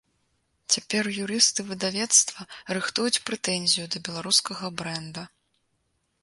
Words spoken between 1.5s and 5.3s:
выдавецтва рыхтуюць прэтэнзію да беларускага брэнда.